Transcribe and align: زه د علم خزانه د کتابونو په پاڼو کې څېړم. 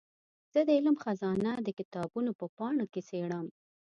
زه 0.53 0.59
د 0.67 0.69
علم 0.77 0.95
خزانه 1.03 1.51
د 1.61 1.67
کتابونو 1.79 2.31
په 2.39 2.45
پاڼو 2.57 2.85
کې 2.91 3.01
څېړم. 3.09 3.45